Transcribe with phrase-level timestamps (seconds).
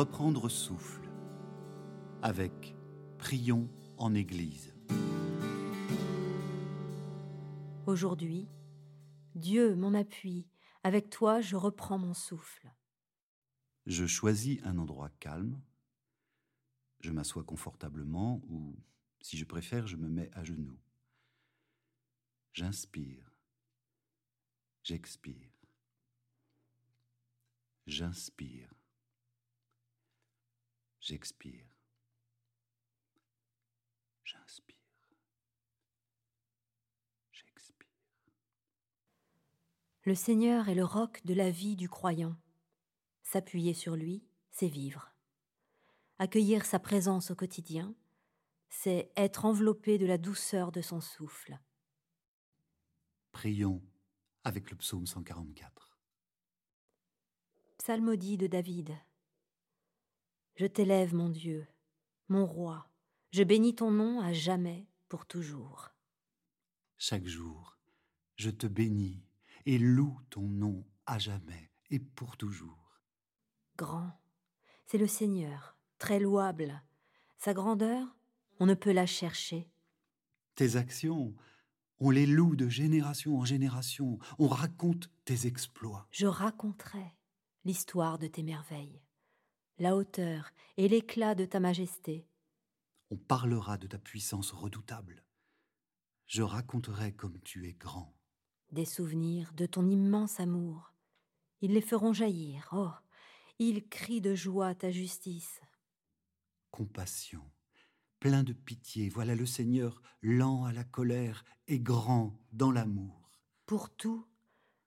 [0.00, 1.10] Reprendre souffle
[2.22, 2.74] avec
[3.18, 3.68] Prions
[3.98, 4.74] en Église.
[7.84, 8.48] Aujourd'hui,
[9.34, 10.48] Dieu, mon appui,
[10.84, 12.72] avec toi je reprends mon souffle.
[13.84, 15.60] Je choisis un endroit calme,
[17.00, 18.74] je m'assois confortablement ou,
[19.20, 20.80] si je préfère, je me mets à genoux.
[22.54, 23.36] J'inspire,
[24.82, 25.52] j'expire,
[27.86, 28.79] j'inspire,
[31.00, 31.66] j'expire,
[34.22, 34.76] j'inspire,
[37.32, 37.88] j'expire.
[40.04, 42.36] Le Seigneur est le roc de la vie du croyant.
[43.22, 45.12] S'appuyer sur lui, c'est vivre.
[46.18, 47.94] Accueillir sa présence au quotidien,
[48.68, 51.58] c'est être enveloppé de la douceur de son souffle.
[53.32, 53.82] Prions
[54.44, 55.98] avec le psaume 144.
[57.78, 58.94] Psalmodie de David.
[60.56, 61.66] Je t'élève, mon Dieu,
[62.28, 62.88] mon roi,
[63.30, 65.90] je bénis ton nom à jamais, pour toujours.
[66.98, 67.78] Chaque jour,
[68.36, 69.22] je te bénis
[69.66, 73.00] et loue ton nom à jamais et pour toujours.
[73.76, 74.12] Grand,
[74.86, 76.82] c'est le Seigneur, très louable.
[77.38, 78.06] Sa grandeur,
[78.58, 79.68] on ne peut la chercher.
[80.54, 81.34] Tes actions,
[81.98, 86.06] on les loue de génération en génération, on raconte tes exploits.
[86.10, 87.14] Je raconterai
[87.64, 89.00] l'histoire de tes merveilles,
[89.80, 92.28] la hauteur et l'éclat de ta majesté.
[93.10, 95.24] On parlera de ta puissance redoutable.
[96.26, 98.14] Je raconterai comme tu es grand.
[98.70, 100.92] Des souvenirs de ton immense amour.
[101.62, 102.68] Ils les feront jaillir.
[102.72, 102.90] Oh,
[103.58, 105.60] ils crient de joie ta justice.
[106.70, 107.50] Compassion,
[108.20, 113.30] plein de pitié, voilà le Seigneur lent à la colère et grand dans l'amour.
[113.64, 114.26] Pour tout,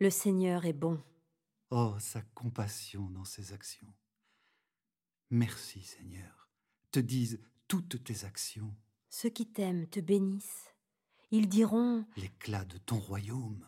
[0.00, 1.00] le Seigneur est bon.
[1.70, 3.94] Oh, sa compassion dans ses actions.
[5.30, 6.50] Merci Seigneur,
[6.90, 8.74] te disent toutes tes actions.
[9.10, 10.74] Ceux qui t'aiment te bénissent.
[11.30, 13.64] Ils diront L'éclat de ton royaume.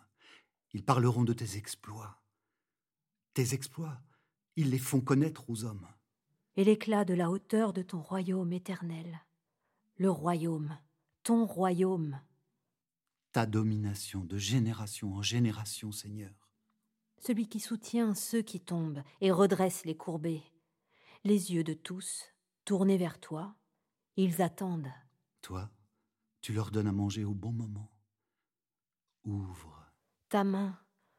[0.72, 2.20] Ils parleront de tes exploits.
[3.34, 4.02] Tes exploits,
[4.56, 5.86] ils les font connaître aux hommes.
[6.56, 9.20] Et l'éclat de la hauteur de ton royaume éternel.
[9.98, 10.76] Le royaume,
[11.22, 12.20] ton royaume.
[13.30, 16.50] Ta domination de génération en génération, Seigneur.
[17.20, 20.42] Celui qui soutient ceux qui tombent et redresse les courbés.
[21.24, 22.24] Les yeux de tous
[22.64, 23.54] tournés vers toi,
[24.16, 24.92] ils attendent.
[25.40, 25.70] Toi,
[26.40, 27.92] tu leur donnes à manger au bon moment.
[29.24, 29.86] Ouvre.
[30.30, 30.76] Ta main,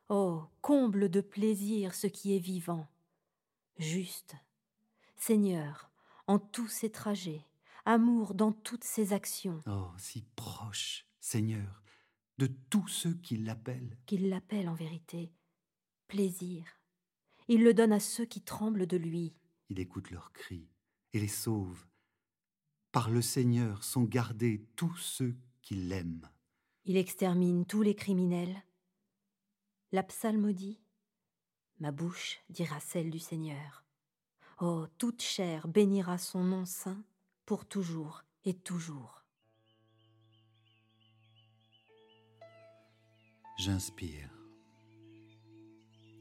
[0.10, 2.90] oh, comble de plaisir ce qui est vivant.
[3.78, 4.36] Juste.
[5.16, 5.90] Seigneur,
[6.28, 7.46] en tous ses trajets,
[7.86, 9.62] amour dans toutes ses actions.
[9.68, 11.82] Oh, si proche, Seigneur,
[12.40, 13.98] de tous ceux qui l'appellent.
[14.06, 15.32] Qu'il l'appelle en vérité.
[16.08, 16.66] Plaisir.
[17.48, 19.34] Il le donne à ceux qui tremblent de lui.
[19.74, 20.70] Il écoute leurs cris
[21.14, 21.88] et les sauve.
[22.92, 26.30] Par le Seigneur sont gardés tous ceux qui l'aiment.
[26.86, 28.62] Il extermine tous les criminels.
[29.92, 30.80] La psalmodie,
[31.80, 33.84] ma bouche dira celle du Seigneur.
[34.62, 37.04] Oh, toute chair bénira son nom saint
[37.44, 39.26] pour toujours et toujours.
[43.58, 44.30] J'inspire.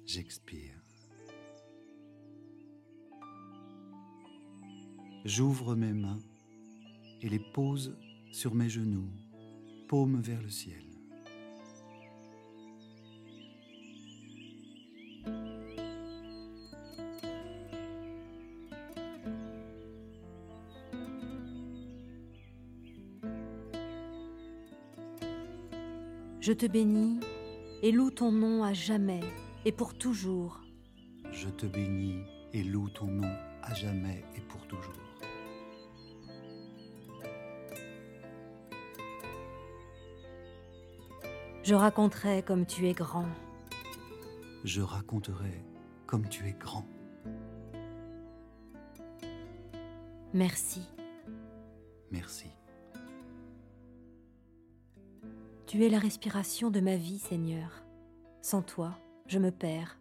[0.06, 0.81] J'expire.
[5.25, 6.19] J'ouvre mes mains
[7.21, 7.97] et les pose
[8.33, 9.09] sur mes genoux,
[9.87, 10.83] paume vers le ciel.
[26.41, 27.21] Je te bénis
[27.82, 29.21] et loue ton nom à jamais
[29.65, 30.61] et pour toujours.
[31.31, 33.32] Je te bénis et loue ton nom
[33.62, 35.12] à jamais et pour toujours.
[41.65, 43.29] Je raconterai comme tu es grand.
[44.64, 45.64] Je raconterai
[46.06, 46.85] comme tu es grand.
[50.35, 50.82] Merci.
[52.11, 52.49] Merci.
[55.67, 57.85] Tu es la respiration de ma vie, Seigneur.
[58.41, 60.00] Sans toi, je me perds.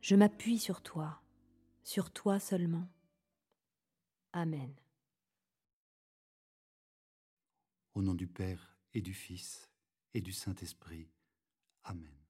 [0.00, 1.20] Je m'appuie sur toi,
[1.82, 2.88] sur toi seulement.
[4.32, 4.72] Amen.
[7.92, 9.71] Au nom du Père et du Fils
[10.14, 11.08] et du Saint-Esprit.
[11.84, 12.21] Amen.